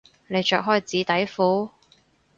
[0.25, 1.69] 你着開紙底褲？